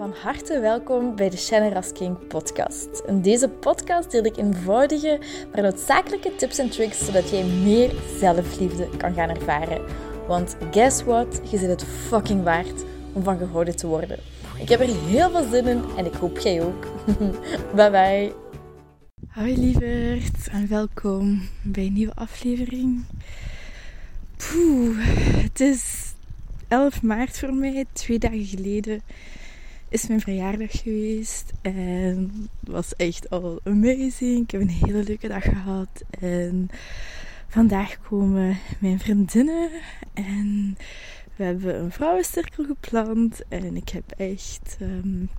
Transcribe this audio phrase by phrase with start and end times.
[0.00, 3.02] Van harte welkom bij de Shannon Rasking podcast.
[3.06, 5.20] In deze podcast deel ik eenvoudige,
[5.52, 9.84] maar noodzakelijke tips en tricks zodat jij meer zelfliefde kan gaan ervaren.
[10.26, 11.40] Want guess what?
[11.50, 14.18] Je zit het fucking waard om van gehouden te worden.
[14.58, 16.86] Ik heb er heel veel zin in en ik hoop jij ook.
[17.76, 18.32] bye bye.
[19.28, 23.04] Hoi lieverd en welkom bij een nieuwe aflevering.
[24.36, 24.98] Poeh,
[25.42, 26.12] het is
[26.68, 29.02] 11 maart voor mij, twee dagen geleden
[29.90, 31.52] is mijn verjaardag geweest.
[31.62, 34.42] En het was echt al amazing.
[34.42, 36.02] Ik heb een hele leuke dag gehad.
[36.20, 36.68] En
[37.48, 39.70] vandaag komen mijn vriendinnen.
[40.14, 40.76] En
[41.36, 43.40] we hebben een vrouwencirkel gepland.
[43.48, 44.76] En ik heb echt.
[44.80, 45.30] Um,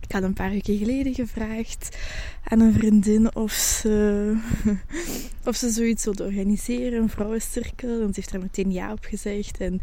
[0.00, 1.96] ik had een paar weken geleden gevraagd
[2.44, 4.36] aan een vriendin of ze,
[5.48, 8.00] of ze zoiets wilde organiseren, een vrouwencirkel.
[8.00, 9.58] En ze heeft er meteen ja op gezegd.
[9.60, 9.80] En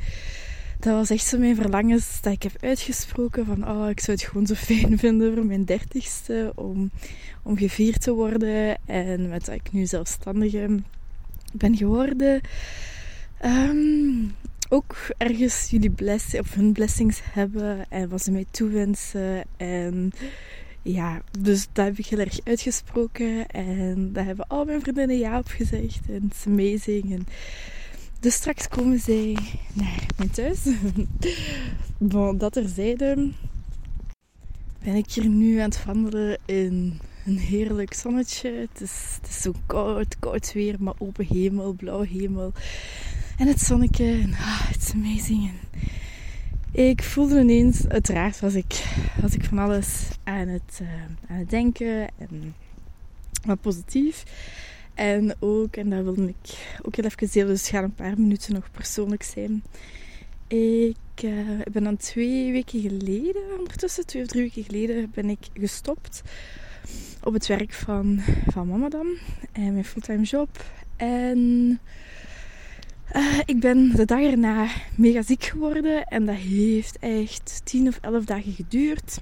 [0.80, 4.28] dat was echt zo mijn verlangens dat ik heb uitgesproken van oh, ik zou het
[4.28, 6.92] gewoon zo fijn vinden voor mijn dertigste om,
[7.44, 8.78] om gevierd te worden.
[8.86, 10.80] En met dat ik nu zelfstandige
[11.54, 12.42] ben geworden.
[13.46, 14.36] Um,
[14.70, 19.44] ook ergens jullie blessing, of hun blessings hebben en wat ze mij toewensen.
[19.58, 20.12] En
[20.82, 23.48] ja, dus dat heb ik heel erg uitgesproken.
[23.48, 26.00] En daar hebben al mijn vriendinnen ja op gezegd.
[26.08, 27.26] En het is amazing.
[28.20, 29.38] Dus straks komen zij
[29.74, 30.60] naar mijn thuis.
[31.98, 33.32] bon, dat terzijde
[34.84, 38.52] ben ik hier nu aan het wandelen in een heerlijk zonnetje.
[38.52, 42.54] Het is, het is zo koud, koud weer, maar open hemel, blauwe hemel.
[43.38, 44.28] En het zonnetje.
[44.32, 45.52] Ah, is amazing.
[46.72, 48.84] ik voelde ineens, uiteraard was ik,
[49.32, 50.88] ik van alles aan het, uh,
[51.30, 52.56] aan het denken en
[53.46, 54.24] wat positief.
[54.98, 58.54] En ook, en dat wilde ik ook heel even delen, dus gaat een paar minuten
[58.54, 59.64] nog persoonlijk zijn.
[60.48, 65.48] Ik uh, ben dan twee weken geleden, ondertussen twee of drie weken geleden, ben ik
[65.54, 66.22] gestopt
[67.24, 69.08] op het werk van, van mama dan.
[69.52, 70.66] En mijn fulltime job.
[70.96, 71.80] En
[73.16, 76.04] uh, ik ben de dag erna mega ziek geworden.
[76.04, 79.20] En dat heeft echt tien of elf dagen geduurd.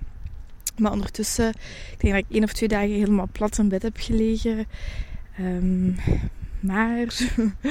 [0.78, 1.50] Maar ondertussen,
[1.92, 4.66] ik denk dat ik één of twee dagen helemaal plat in bed heb gelegen.
[5.40, 5.96] Um,
[6.60, 7.28] maar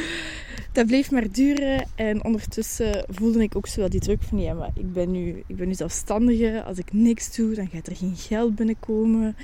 [0.73, 1.87] dat bleef maar duren.
[1.95, 5.43] En ondertussen voelde ik ook zo wel die druk van ja, maar ik ben nu,
[5.47, 6.63] ik ben zelfstandige.
[6.63, 9.37] Als ik niks doe, dan gaat er geen geld binnenkomen.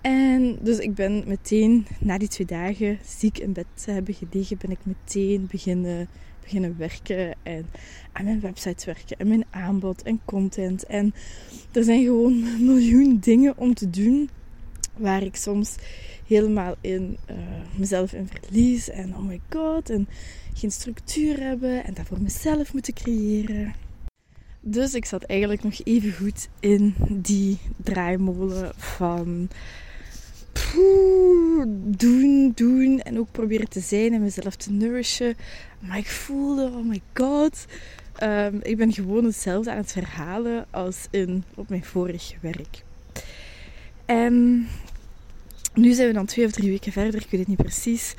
[0.00, 4.58] En dus ik ben meteen, na die twee dagen ziek in bed te hebben gelegen,
[4.58, 6.08] ben ik meteen beginnen,
[6.42, 7.34] beginnen werken.
[7.42, 7.66] En
[8.12, 9.18] aan mijn website werken.
[9.18, 10.84] En mijn aanbod en content.
[10.84, 11.14] En
[11.72, 14.30] er zijn gewoon een miljoen dingen om te doen.
[14.98, 15.74] Waar ik soms
[16.26, 17.36] helemaal in uh,
[17.76, 18.90] mezelf in verlies.
[18.90, 19.90] En oh my god.
[19.90, 20.08] En
[20.54, 21.84] geen structuur hebben.
[21.84, 23.74] En dat voor mezelf moeten creëren.
[24.60, 29.48] Dus ik zat eigenlijk nog even goed in die draaimolen van
[31.74, 35.36] doen, doen en ook proberen te zijn en mezelf te nourishen.
[35.78, 37.66] Maar ik voelde, oh my god,
[38.22, 42.84] um, ik ben gewoon hetzelfde aan het verhalen als in, op mijn vorige werk.
[44.04, 44.66] En
[45.78, 48.14] nu zijn we dan twee of drie weken verder, ik weet het niet precies.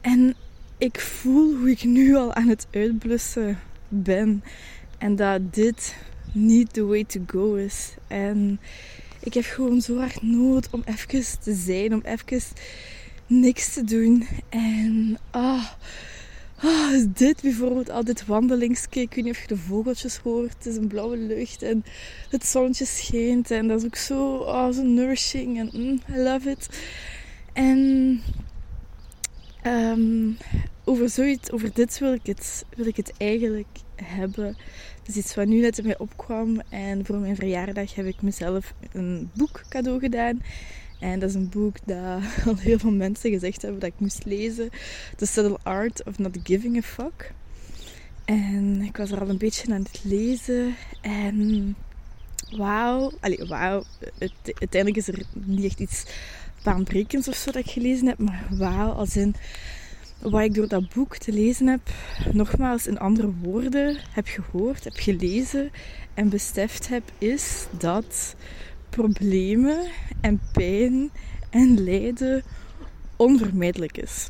[0.00, 0.34] En
[0.78, 4.44] ik voel hoe ik nu al aan het uitblussen ben.
[4.98, 5.96] En dat dit
[6.32, 7.94] niet the way to go is.
[8.06, 8.60] En
[9.20, 12.42] ik heb gewoon zo hard nood om even te zijn, om even
[13.26, 14.26] niks te doen.
[14.48, 15.66] En ah,
[16.64, 19.00] ah dit bijvoorbeeld, al dit wandelingsje.
[19.00, 20.54] Ik weet niet of je de vogeltjes hoort.
[20.54, 21.84] Het is een blauwe lucht en
[22.30, 23.50] het zonnetje schijnt.
[23.50, 25.58] En dat is ook zo, oh, zo nourishing.
[25.58, 26.68] En mm, I love it.
[27.52, 28.20] En
[29.66, 30.36] um,
[30.84, 34.56] over zoiets, over dit wil ik het, wil ik het eigenlijk hebben.
[35.06, 36.60] Is iets wat nu net in mij opkwam.
[36.68, 40.42] En voor mijn verjaardag heb ik mezelf een boek cadeau gedaan.
[40.98, 44.24] En dat is een boek dat al heel veel mensen gezegd hebben dat ik moest
[44.24, 44.70] lezen.
[45.16, 47.32] The Subtle Art of Not Giving a Fuck.
[48.24, 50.74] En ik was er al een beetje aan het lezen.
[51.00, 51.76] En
[52.56, 53.12] wauw.
[53.20, 53.84] Allee, wauw.
[54.44, 56.04] Uiteindelijk is er niet echt iets
[56.62, 58.18] baanbrekends of zo dat ik gelezen heb.
[58.18, 59.34] Maar wauw, als in
[60.18, 61.90] wat ik door dat boek te lezen heb,
[62.32, 65.70] nogmaals in andere woorden heb gehoord, heb gelezen
[66.14, 68.34] en beseft heb, is dat
[68.94, 69.78] problemen
[70.20, 71.10] en pijn
[71.50, 72.42] en lijden
[73.16, 74.28] onvermijdelijk is.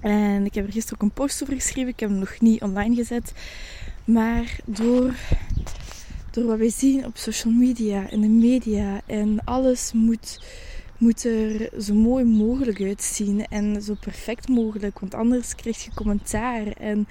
[0.00, 2.62] En ik heb er gisteren ook een post over geschreven, ik heb hem nog niet
[2.62, 3.32] online gezet.
[4.04, 5.14] Maar door,
[6.30, 10.40] door wat we zien op social media, in de media en alles moet
[10.98, 16.66] moet er zo mooi mogelijk uitzien en zo perfect mogelijk, want anders krijg je commentaar.
[16.66, 17.06] En,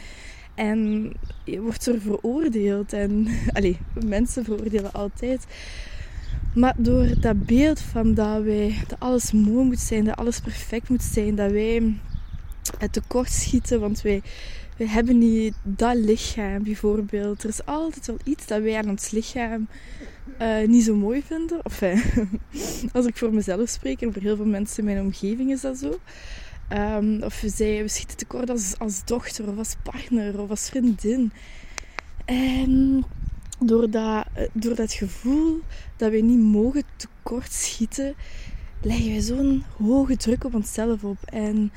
[0.55, 1.11] En
[1.45, 2.93] je wordt er veroordeeld.
[2.93, 3.75] En allez,
[4.05, 5.45] mensen veroordelen altijd.
[6.53, 10.89] Maar door dat beeld van dat wij dat alles mooi moet zijn, dat alles perfect
[10.89, 11.93] moet zijn, dat wij
[12.77, 14.21] het tekort schieten, want wij,
[14.77, 17.43] wij hebben niet dat lichaam bijvoorbeeld.
[17.43, 19.67] Er is altijd wel iets dat wij aan ons lichaam
[20.41, 21.59] uh, niet zo mooi vinden.
[21.63, 21.81] Of
[22.93, 25.77] als ik voor mezelf spreek en voor heel veel mensen in mijn omgeving is dat
[25.77, 25.99] zo.
[26.73, 30.69] Um, of we, zeggen, we schieten tekort als, als dochter of als partner of als
[30.69, 31.31] vriendin.
[32.25, 33.03] En
[33.65, 35.59] door dat, eh, door dat gevoel
[35.97, 38.15] dat we niet mogen tekortschieten,
[38.81, 41.17] leggen wij zo'n hoge druk op onszelf op.
[41.25, 41.71] En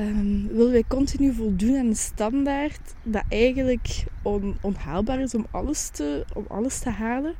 [0.00, 5.88] um, willen wij continu voldoen aan een standaard dat eigenlijk on, onhaalbaar is om alles,
[5.88, 7.34] te, om alles te halen.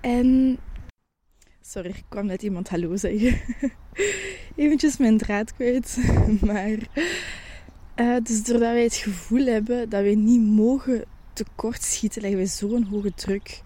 [0.00, 0.58] En
[1.72, 3.40] Sorry, ik kwam net iemand hallo zeggen.
[4.56, 5.98] Eventjes mijn draad kwijt.
[6.46, 6.78] Maar
[7.96, 11.04] uh, dus doordat wij het gevoel hebben dat wij niet mogen
[11.44, 13.62] tekortschieten, leggen wij zo'n hoge druk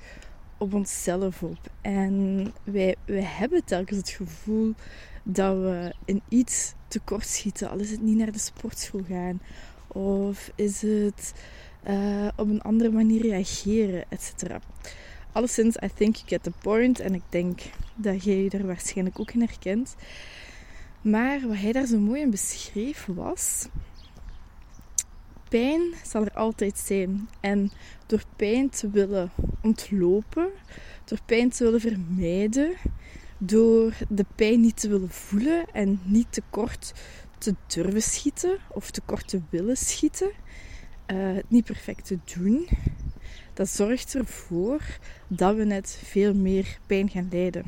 [0.59, 1.59] op onszelf op.
[1.81, 4.75] En wij, wij hebben telkens het gevoel
[5.23, 7.71] dat we in iets tekortschieten.
[7.71, 9.41] Al is het niet naar de sportschool gaan.
[9.87, 11.35] Of is het
[11.89, 14.57] uh, op een andere manier reageren, etc.
[15.33, 17.01] Alleszins, I think you get the point.
[17.01, 17.61] En ik denk
[17.95, 19.95] dat jij er waarschijnlijk ook in herkent.
[21.01, 23.69] Maar wat hij daar zo mooi in beschreef was...
[25.55, 27.29] Pijn zal er altijd zijn.
[27.41, 27.71] En
[28.07, 29.31] door pijn te willen
[29.63, 30.49] ontlopen,
[31.05, 32.75] door pijn te willen vermijden,
[33.39, 36.93] door de pijn niet te willen voelen en niet te kort
[37.39, 40.31] te durven schieten of te kort te willen schieten,
[41.07, 42.69] uh, het niet perfect te doen,
[43.53, 44.83] dat zorgt ervoor
[45.29, 47.65] dat we net veel meer pijn gaan lijden.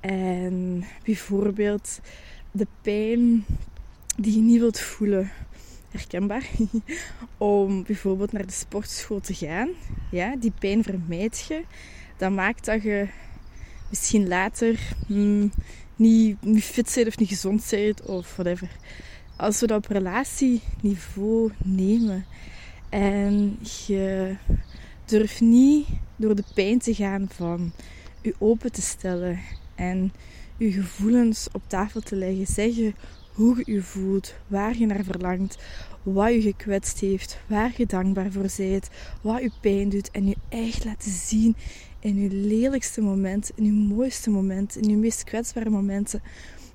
[0.00, 2.00] En bijvoorbeeld
[2.50, 3.44] de pijn
[4.16, 5.30] die je niet wilt voelen,
[5.96, 6.46] herkenbaar,
[7.38, 9.68] om bijvoorbeeld naar de sportschool te gaan.
[10.10, 11.62] Ja, die pijn vermijd je.
[12.16, 13.08] Dat maakt dat je
[13.88, 15.52] misschien later hmm,
[15.96, 18.70] niet, niet fit bent of niet gezond bent of whatever.
[19.36, 22.26] Als we dat op relatieniveau nemen
[22.88, 24.36] en je
[25.04, 27.72] durft niet door de pijn te gaan van
[28.22, 29.40] je open te stellen
[29.74, 30.12] en
[30.56, 32.46] je gevoelens op tafel te leggen.
[32.46, 32.94] Zeggen
[33.36, 35.58] hoe je je voelt, waar je naar verlangt,
[36.02, 38.88] wat je gekwetst heeft, waar je dankbaar voor bent,
[39.20, 41.56] wat je pijn doet en je echt laten zien
[42.00, 46.22] in je lelijkste momenten, in je mooiste momenten, in je meest kwetsbare momenten.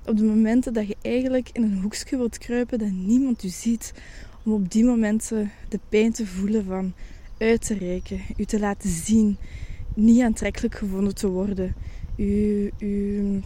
[0.06, 3.94] Op de momenten dat je eigenlijk in een hoekje wilt kruipen dat niemand u ziet,
[4.44, 6.92] om op die momenten de pijn te voelen van
[7.38, 9.36] uit te reiken, u te laten zien,
[9.94, 11.74] niet aantrekkelijk gevonden te worden,
[12.16, 13.40] u, u,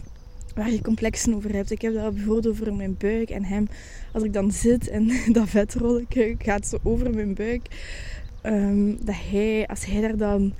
[0.57, 1.71] waar je complexen over hebt.
[1.71, 3.67] Ik heb dat bijvoorbeeld over mijn buik en hem,
[4.13, 7.67] als ik dan zit en dat vetrolletje gaat zo over mijn buik,
[8.43, 10.53] um, dat hij, als hij daar dan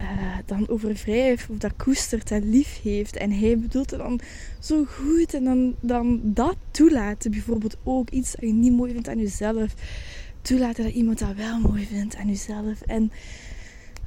[0.00, 3.16] uh, dan over wrijft of dat koestert en lief heeft.
[3.16, 4.20] En hij bedoelt het dan
[4.60, 5.34] zo goed.
[5.34, 9.74] En dan, dan dat toelaten, bijvoorbeeld ook iets dat je niet mooi vindt aan jezelf
[10.42, 12.80] toelaten dat iemand dat wel mooi vindt aan jezelf.
[12.80, 13.12] En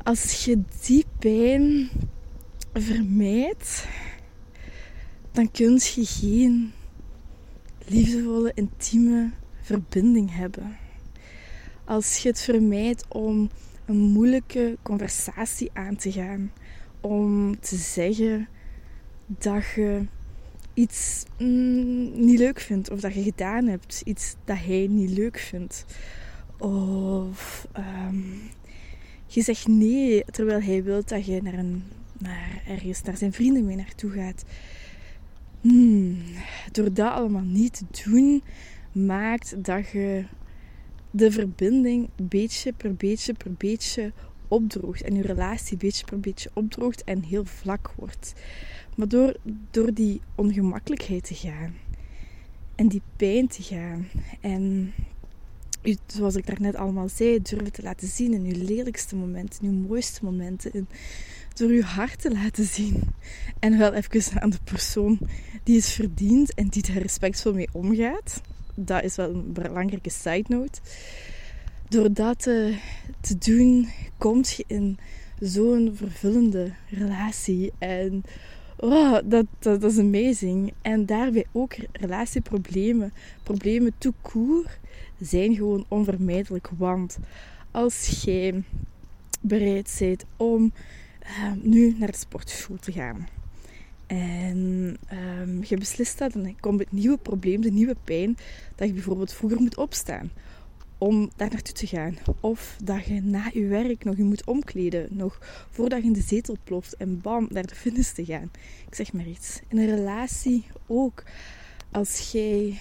[0.03, 1.89] als je die pijn
[2.74, 3.88] vermijdt,
[5.31, 6.71] dan kun je geen
[7.85, 9.31] liefdevolle, intieme
[9.61, 10.77] verbinding hebben.
[11.85, 13.49] Als je het vermijdt om
[13.85, 16.51] een moeilijke conversatie aan te gaan,
[17.01, 18.47] om te zeggen
[19.25, 20.06] dat je
[20.73, 25.37] iets mm, niet leuk vindt of dat je gedaan hebt, iets dat hij niet leuk
[25.37, 25.85] vindt.
[26.57, 28.42] Of um,
[29.25, 31.83] je zegt nee terwijl hij wil dat je naar, een,
[32.18, 34.44] naar ergens naar zijn vrienden mee naartoe gaat.
[35.61, 36.18] Hmm,
[36.71, 38.44] door dat allemaal niet te doen,
[38.92, 40.25] maakt dat je
[41.11, 44.11] de verbinding beetje per beetje per beetje
[44.47, 45.01] opdroogt.
[45.01, 48.33] En je relatie beetje per beetje opdroogt en heel vlak wordt.
[48.95, 49.35] Maar door,
[49.71, 51.73] door die ongemakkelijkheid te gaan
[52.75, 54.07] en die pijn te gaan
[54.42, 54.94] en
[56.07, 59.87] zoals ik daarnet allemaal zei, durven te laten zien in je lelijkste momenten, in je
[59.87, 60.73] mooiste momenten.
[60.73, 60.87] In,
[61.59, 63.01] door je hart te laten zien.
[63.59, 65.19] En wel even aan de persoon
[65.63, 68.42] die het verdient en die er respectvol mee omgaat.
[68.75, 70.80] Dat is wel een belangrijke side note.
[71.89, 72.78] Door dat te,
[73.39, 74.97] doen, kom je in
[75.39, 77.71] zo'n vervullende relatie.
[77.78, 78.23] En
[78.78, 80.73] oh, dat, dat, dat, is amazing.
[80.81, 83.13] En daarbij ook relatieproblemen,
[83.44, 84.80] problemen tout court,
[85.19, 86.69] zijn gewoon onvermijdelijk.
[86.78, 87.18] Want
[87.71, 88.63] als jij
[89.42, 90.71] bereid bent om
[91.30, 93.28] uh, nu naar de sportschool te gaan.
[94.07, 94.98] En
[95.40, 98.38] um, je beslist dat, dan komt het nieuwe probleem, de nieuwe pijn,
[98.76, 100.31] dat je bijvoorbeeld vroeger moet opstaan.
[101.00, 102.18] om daar naartoe te gaan.
[102.40, 106.21] Of dat je na je werk nog je moet omkleden, nog voordat je in de
[106.21, 108.52] zetel ploft en bam, naar de fitness te gaan.
[108.88, 109.59] Ik zeg maar iets.
[109.68, 111.24] In een relatie ook.
[111.92, 112.80] Als jij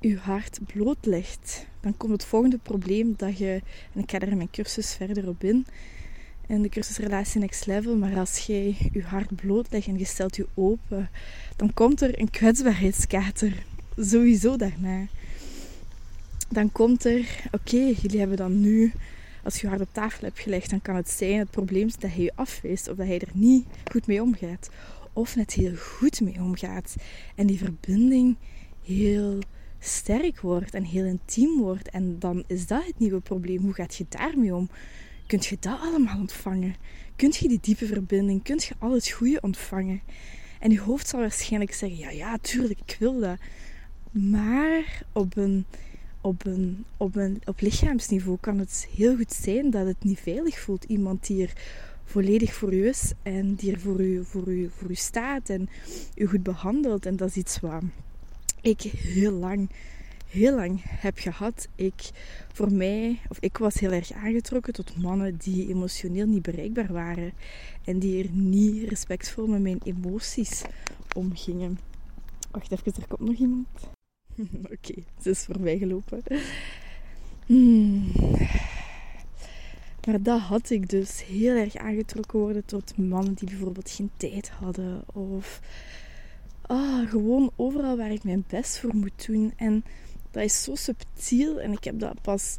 [0.00, 3.60] je hart blootlegt, dan komt het volgende probleem dat je,
[3.94, 5.66] en ik ga daar in mijn cursus verder op in,
[6.46, 10.36] in de cursus Relatie Next Level, maar als jij je hart blootlegt en je stelt
[10.36, 11.10] je open,
[11.56, 13.64] dan komt er een kwetsbaarheidskater.
[13.96, 15.06] Sowieso daarna.
[16.48, 18.92] Dan komt er, oké, jullie hebben dan nu,
[19.44, 21.96] als je je hart op tafel hebt gelegd, dan kan het zijn, het probleem is
[21.96, 24.70] dat hij je afweest of dat hij er niet goed mee omgaat.
[25.12, 26.94] Of net heel goed mee omgaat.
[27.34, 28.36] En die verbinding
[28.84, 29.38] heel
[29.78, 31.88] sterk wordt en heel intiem wordt.
[31.88, 33.62] En dan is dat het nieuwe probleem.
[33.62, 34.68] Hoe gaat je daarmee om?
[35.32, 36.74] Kunt je dat allemaal ontvangen?
[37.16, 38.42] Kunt je die diepe verbinding?
[38.42, 40.00] Kunt je al het goede ontvangen?
[40.60, 43.38] En je hoofd zal waarschijnlijk zeggen: ja, ja, tuurlijk, ik wil dat.
[44.10, 45.64] Maar op een,
[46.20, 50.58] op een, op een op lichaamsniveau kan het heel goed zijn dat het niet veilig
[50.58, 50.84] voelt.
[50.84, 51.52] Iemand die er
[52.04, 55.68] volledig voor u is en die er voor u, voor u, voor u staat en
[56.14, 57.06] u goed behandelt.
[57.06, 57.82] En dat is iets wat
[58.60, 59.70] ik heel lang,
[60.32, 61.68] heel lang heb gehad.
[61.74, 62.10] Ik,
[62.52, 67.32] voor mij, of ik was heel erg aangetrokken tot mannen die emotioneel niet bereikbaar waren
[67.84, 70.62] en die er niet respectvol met mijn emoties
[71.16, 71.78] omgingen.
[72.50, 73.68] Wacht even, er komt nog iemand.
[74.74, 76.22] Oké, ze is voorbij gelopen.
[77.46, 78.12] Hmm.
[80.06, 84.48] Maar dat had ik dus heel erg aangetrokken worden tot mannen die bijvoorbeeld geen tijd
[84.48, 85.60] hadden of
[86.60, 89.52] ah, gewoon overal waar ik mijn best voor moet doen.
[89.56, 89.84] En
[90.32, 92.58] dat is zo subtiel en ik heb dat pas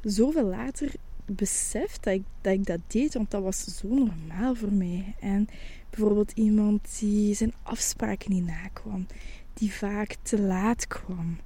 [0.00, 0.92] zoveel later
[1.26, 5.14] beseft dat ik, dat dat deed, want dat was zo normaal voor mij.
[5.20, 5.48] En
[5.90, 9.06] bijvoorbeeld iemand die zijn afspraken niet nakwam,
[9.54, 11.38] die vaak te laat kwam,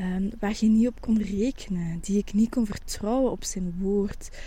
[0.00, 4.38] um, waar je niet op kon rekenen, die ik niet kon vertrouwen op zijn woord.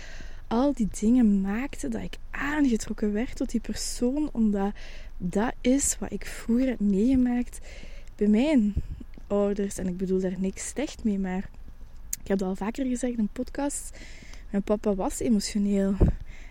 [0.46, 4.72] Al die dingen maakten dat ik aangetrokken werd tot die persoon, omdat
[5.16, 7.58] dat is wat ik vroeger heb meegemaakt
[8.16, 8.74] bij mijn
[9.30, 9.78] ouders.
[9.78, 11.48] En ik bedoel daar niks slecht mee, maar
[12.22, 13.98] ik heb al vaker gezegd in podcast.
[14.50, 15.94] Mijn papa was emotioneel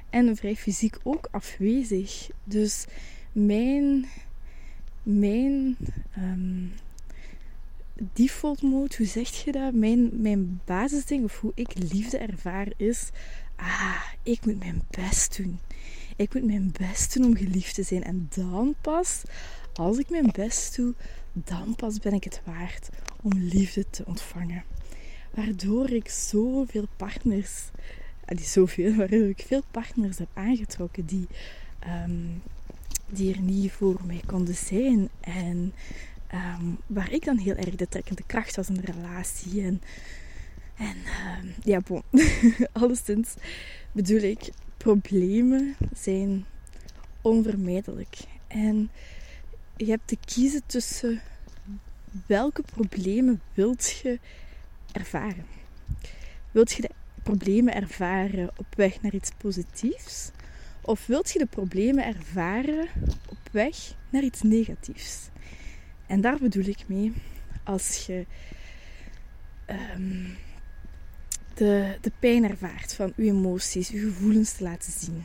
[0.09, 2.29] en vrij fysiek ook afwezig.
[2.43, 2.85] Dus
[3.31, 4.05] mijn,
[5.03, 5.77] mijn
[6.17, 6.71] um,
[8.13, 9.73] default mode, hoe zeg je dat?
[9.73, 13.09] Mijn, mijn basisding of hoe ik liefde ervaar is:
[13.55, 15.59] ah, ik moet mijn best doen.
[16.15, 18.03] Ik moet mijn best doen om geliefd te zijn.
[18.03, 19.21] En dan pas,
[19.73, 20.93] als ik mijn best doe,
[21.33, 22.89] dan pas ben ik het waard
[23.21, 24.63] om liefde te ontvangen.
[25.33, 27.69] Waardoor ik zoveel partners,
[28.25, 31.27] die zoveel, waardoor ik veel partners heb aangetrokken die,
[32.05, 32.41] um,
[33.07, 35.09] die er niet voor mij konden zijn.
[35.19, 35.73] En
[36.33, 39.61] um, waar ik dan heel erg de trekkende kracht was in de relatie.
[39.61, 39.81] En,
[40.77, 42.01] en um, ja, bon.
[42.71, 43.33] alleszins
[43.91, 46.45] bedoel ik, problemen zijn
[47.21, 48.17] onvermijdelijk.
[48.47, 48.89] En
[49.85, 51.21] je hebt te kiezen tussen
[52.25, 54.19] welke problemen wilt je
[54.91, 55.45] ervaren.
[56.51, 56.89] Wilt je de
[57.23, 60.31] problemen ervaren op weg naar iets positiefs?
[60.81, 62.87] Of wilt je de problemen ervaren
[63.29, 65.29] op weg naar iets negatiefs?
[66.07, 67.13] En daar bedoel ik mee
[67.63, 68.25] als je
[69.95, 70.37] um,
[71.53, 75.23] de, de pijn ervaart van uw emoties, uw gevoelens te laten zien.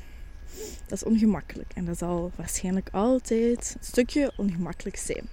[0.86, 5.28] Dat is ongemakkelijk en dat zal waarschijnlijk altijd een stukje ongemakkelijk zijn.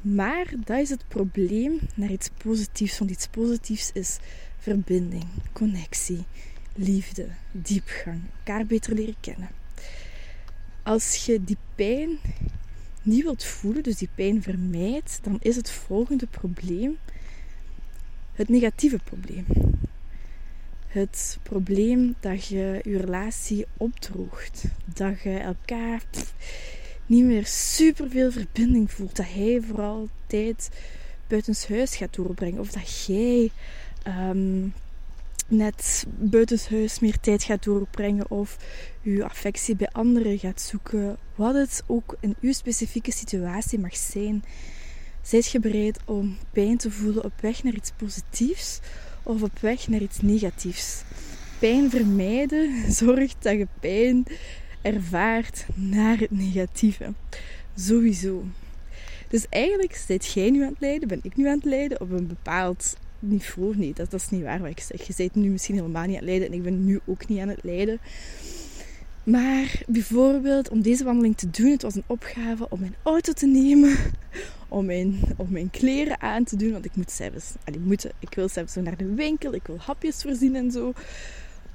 [0.00, 2.98] Maar dat is het probleem naar iets positiefs.
[2.98, 4.18] Want iets positiefs is
[4.58, 6.24] verbinding, connectie,
[6.74, 9.48] liefde, diepgang, elkaar beter leren kennen.
[10.82, 12.18] Als je die pijn
[13.02, 16.98] niet wilt voelen, dus die pijn vermijdt, dan is het volgende probleem
[18.32, 19.46] het negatieve probleem
[20.96, 24.64] het probleem dat je je relatie opdroogt.
[24.94, 26.02] Dat je elkaar
[27.06, 29.16] niet meer superveel verbinding voelt.
[29.16, 30.68] Dat hij vooral tijd
[31.26, 32.60] buitenshuis gaat doorbrengen.
[32.60, 33.50] Of dat jij
[34.06, 34.74] um,
[35.48, 38.30] net buitenshuis meer tijd gaat doorbrengen.
[38.30, 38.56] Of
[39.02, 41.16] je affectie bij anderen gaat zoeken.
[41.34, 44.44] Wat het ook in uw specifieke situatie mag zijn.
[45.22, 48.80] Zijt je bereid om pijn te voelen op weg naar iets positiefs?
[49.26, 51.02] Of op weg naar iets negatiefs.
[51.58, 54.24] Pijn vermijden zorgt dat je pijn
[54.82, 57.12] ervaart naar het negatieve.
[57.74, 58.44] Sowieso.
[59.28, 62.10] Dus eigenlijk zit jij nu aan het lijden, ben ik nu aan het lijden op
[62.10, 63.76] een bepaald niveau.
[63.76, 65.06] Nee, dat, dat is niet waar wat ik zeg.
[65.06, 67.38] Je bent nu misschien helemaal niet aan het lijden en ik ben nu ook niet
[67.38, 67.98] aan het lijden.
[69.24, 73.46] Maar bijvoorbeeld om deze wandeling te doen, het was een opgave om mijn auto te
[73.46, 73.96] nemen,
[74.68, 76.72] om mijn, om mijn kleren aan te doen.
[76.72, 79.78] Want ik moet zelfs, allee, moeten, ik wil zelfs zo naar de winkel, ik wil
[79.78, 80.92] hapjes voorzien en zo.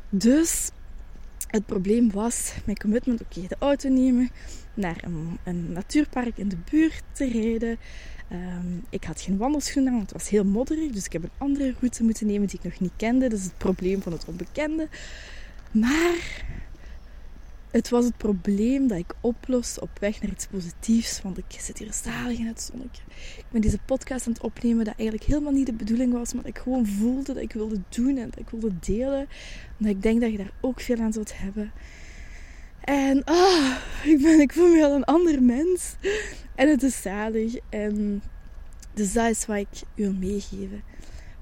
[0.09, 0.71] Dus
[1.47, 4.29] het probleem was mijn commitment, oké, de auto nemen,
[4.73, 5.03] naar
[5.43, 7.77] een, natuurpark in de buurt te rijden.
[8.29, 10.91] Ehm, ik had geen wandelschoenen aan, het was heel modderig.
[10.91, 13.29] Dus ik heb een andere route moeten nemen die ik nog niet kende.
[13.29, 14.87] Dat is het probleem van het onbekende.
[15.71, 16.45] Maar
[17.71, 21.21] het was het probleem dat ik oplos op weg naar iets positiefs.
[21.21, 23.03] Want ik zit hier zalig in het zonnetje.
[23.37, 26.33] Ik ben deze podcast aan het opnemen dat eigenlijk helemaal niet de bedoeling was.
[26.33, 29.27] Maar ik gewoon voelde dat ik wilde doen en dat ik wilde delen.
[29.79, 31.71] Omdat ik denk dat je daar ook veel aan zult hebben.
[32.81, 35.95] En ah, ik, ben, ik voel me al een ander mens.
[36.55, 37.55] En het is zalig.
[37.69, 38.23] En
[38.93, 40.83] dus dat is wat ik u wil meegeven.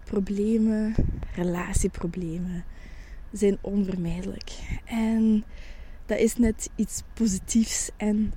[0.03, 0.95] Problemen,
[1.35, 2.63] relatieproblemen
[3.31, 4.51] zijn onvermijdelijk.
[4.85, 5.43] En
[6.09, 7.89] dat is net iets positiefs.
[7.97, 8.33] En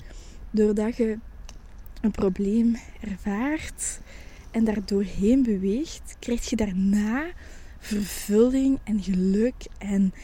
[0.50, 1.18] doordat je
[2.00, 4.00] een probleem ervaart
[4.50, 7.24] en daar doorheen beweegt, krijg je daarna
[7.78, 10.14] vervulling en geluk en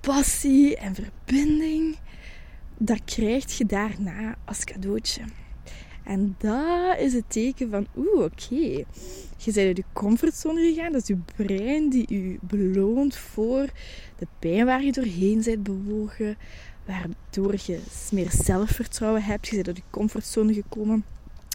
[0.00, 1.96] passie en verbinding.
[2.78, 5.22] Dat krijg je daarna als cadeautje.
[6.06, 8.84] En dat is het teken van, oeh, oké.
[9.36, 10.92] Je bent uit je comfortzone gegaan.
[10.92, 13.68] Dat is je brein die je beloont voor
[14.18, 16.36] de pijn waar je doorheen bent bewogen.
[16.84, 19.46] Waardoor je meer zelfvertrouwen hebt.
[19.46, 21.04] Je bent uit je comfortzone gekomen.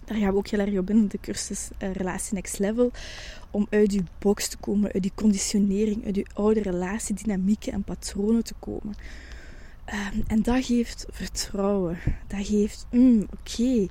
[0.06, 2.92] Daar gaan we ook heel erg op in de cursus uh, Relatie Next Level.
[3.52, 8.44] Om uit je box te komen, uit die conditionering, uit je oude relatiedynamieken en patronen
[8.44, 8.96] te komen.
[10.14, 11.98] Um, en dat geeft vertrouwen.
[12.28, 13.88] Dat geeft, mm, oké,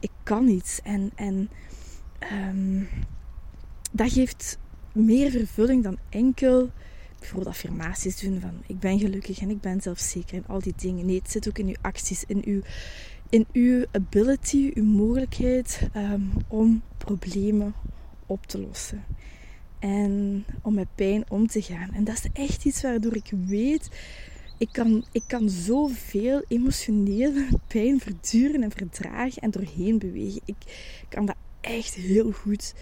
[0.00, 0.80] ik kan iets.
[0.82, 1.50] En, en
[2.32, 2.88] um,
[3.92, 4.58] dat geeft
[4.92, 6.70] meer vervulling dan enkel
[7.18, 11.06] bijvoorbeeld affirmaties doen van ik ben gelukkig en ik ben zelfzeker en al die dingen.
[11.06, 12.60] Nee, het zit ook in uw acties, in uw,
[13.28, 17.74] in uw ability, uw mogelijkheid um, om problemen
[18.26, 19.04] op te lossen.
[19.78, 21.90] En om met pijn om te gaan.
[21.92, 23.90] En dat is echt iets waardoor ik weet
[24.60, 30.40] ik kan, ik kan zoveel emotionele pijn verduren en verdragen en doorheen bewegen.
[30.44, 30.56] Ik
[31.08, 32.74] kan dat echt heel goed.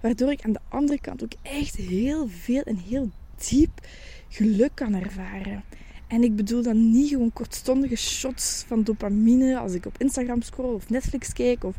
[0.00, 3.10] Waardoor ik aan de andere kant ook echt heel veel en heel
[3.48, 3.86] diep
[4.28, 5.64] geluk kan ervaren.
[6.06, 10.74] En ik bedoel dan niet gewoon kortstondige shots van dopamine als ik op Instagram scroll
[10.74, 11.76] of Netflix kijk of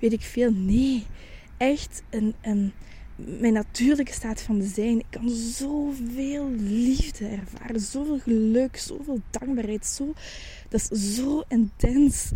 [0.00, 0.52] weet ik veel.
[0.52, 1.06] Nee,
[1.56, 2.72] echt een, een,
[3.16, 4.98] mijn natuurlijke staat van zijn.
[4.98, 9.86] Ik kan zoveel liefde ervaren, zoveel geluk, zoveel dankbaarheid.
[9.86, 10.12] Zo,
[10.68, 12.30] dat is zo intens,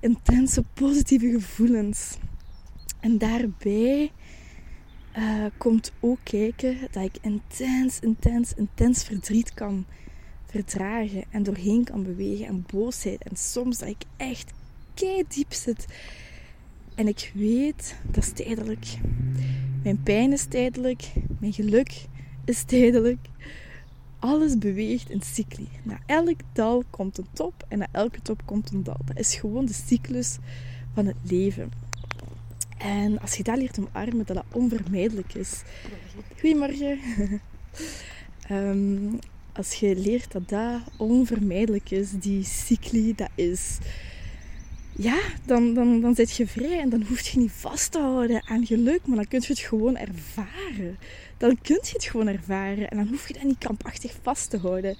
[0.00, 2.16] intense positieve gevoelens.
[3.00, 4.10] En daarbij
[5.18, 9.86] uh, komt ook kijken dat ik intens, intens, intens verdriet kan
[10.46, 13.22] verdragen en doorheen kan bewegen en boosheid.
[13.22, 14.52] En soms dat ik echt
[14.94, 15.86] kei diep zit.
[16.94, 18.86] En ik weet dat is tijdelijk.
[19.82, 22.06] Mijn pijn is tijdelijk, mijn geluk
[22.44, 23.18] is tijdelijk.
[24.18, 25.68] Alles beweegt in cycli.
[25.82, 29.00] Na elk dal komt een top en na elke top komt een dal.
[29.04, 30.38] Dat is gewoon de cyclus
[30.94, 31.70] van het leven.
[32.78, 35.62] En als je dat leert omarmen, dat dat onvermijdelijk is.
[36.40, 36.98] Goedemorgen.
[38.50, 39.18] um,
[39.58, 43.78] als je leert dat dat onvermijdelijk is, die cycli, dat is
[44.96, 48.42] ja, dan, dan, dan zit je vrij en dan hoef je niet vast te houden
[48.48, 50.98] aan geluk, maar dan kun je het gewoon ervaren.
[51.36, 54.58] Dan kun je het gewoon ervaren en dan hoef je dat niet krampachtig vast te
[54.58, 54.96] houden.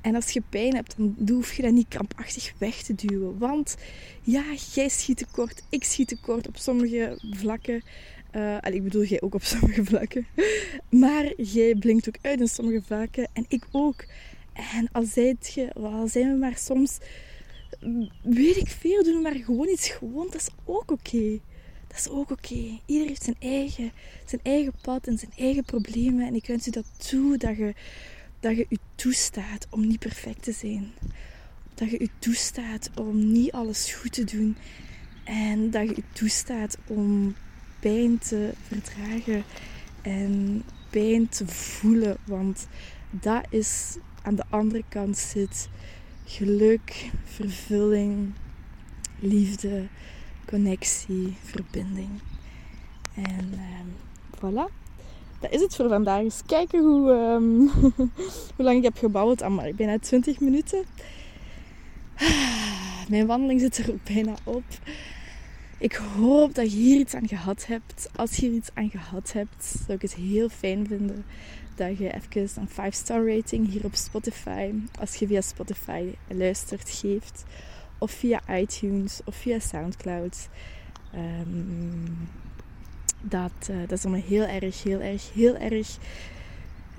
[0.00, 3.38] En als je pijn hebt, dan hoef je dat niet krampachtig weg te duwen.
[3.38, 3.76] Want
[4.22, 7.82] ja, jij schiet tekort, ik schiet tekort op sommige vlakken.
[8.36, 10.26] Uh, ik bedoel, jij ook op sommige vlakken.
[10.90, 14.04] Maar jij blinkt ook uit in sommige vlakken en ik ook.
[14.52, 16.98] En al, zijt je, al zijn we maar soms
[18.22, 20.26] weet ik veel, doen maar gewoon iets gewoon.
[20.30, 21.40] Dat is ook oké.
[21.88, 22.80] Dat is ook oké.
[22.86, 23.92] Ieder heeft zijn eigen,
[24.26, 26.26] zijn eigen pad en zijn eigen problemen.
[26.26, 27.74] En ik wens u dat toe, dat je,
[28.40, 30.92] dat je u toestaat om niet perfect te zijn.
[31.74, 34.56] Dat je u toestaat om niet alles goed te doen.
[35.24, 37.34] En dat je u toestaat om
[37.80, 39.44] pijn te verdragen
[40.02, 42.16] en pijn te voelen.
[42.24, 42.66] Want
[43.10, 45.68] dat is aan de andere kant zit
[46.30, 48.32] geluk, vervulling,
[49.18, 49.86] liefde,
[50.46, 52.08] connectie, verbinding.
[53.14, 53.80] En uh,
[54.36, 54.72] voilà.
[55.40, 56.20] Dat is het voor vandaag.
[56.20, 57.68] Eens kijken hoe, um,
[58.56, 59.42] hoe lang ik heb gebouwd.
[59.42, 60.84] Ah, ik ben na 20 minuten.
[63.08, 64.64] Mijn wandeling zit er ook bijna op.
[65.80, 68.10] Ik hoop dat je hier iets aan gehad hebt.
[68.16, 71.24] Als je hier iets aan gehad hebt, zou ik het heel fijn vinden
[71.74, 77.44] dat je even een 5-star rating hier op Spotify, als je via Spotify luistert, geeft.
[77.98, 80.48] Of via iTunes of via Soundcloud.
[81.12, 82.12] Ehm,
[83.20, 85.98] dat, uh, dat zal me heel erg, heel erg, heel erg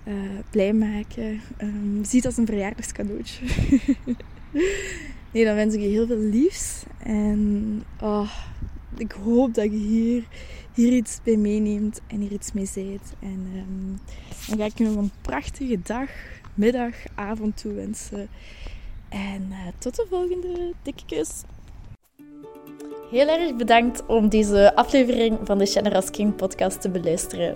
[0.08, 0.14] uh,
[0.50, 1.42] blij maken.
[1.62, 3.46] Um, zie het als een verjaardagscadeautje.
[5.32, 6.84] nee, dan wens ik je heel veel liefs.
[7.04, 8.32] En oh,
[9.02, 10.24] ik hoop dat je hier,
[10.74, 13.14] hier iets bij meeneemt en hier iets mee zet.
[13.20, 14.00] En um,
[14.48, 16.10] dan ga ik je nog een prachtige dag,
[16.54, 18.30] middag, avond toewensen.
[19.10, 21.42] En uh, tot de volgende dikke kus.
[23.12, 27.56] Heel erg bedankt om deze aflevering van de Generous King podcast te beluisteren.